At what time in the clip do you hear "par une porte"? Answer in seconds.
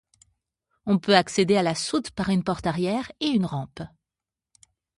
2.09-2.65